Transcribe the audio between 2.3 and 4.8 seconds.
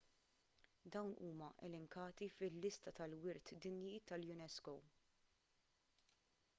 fil-lista tal-wirt dinji tal-unesco